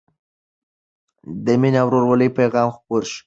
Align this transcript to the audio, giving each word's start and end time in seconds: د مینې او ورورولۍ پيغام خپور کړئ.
د 1.45 1.47
مینې 1.61 1.79
او 1.81 1.87
ورورولۍ 1.89 2.29
پيغام 2.37 2.67
خپور 2.75 3.01
کړئ. 3.09 3.15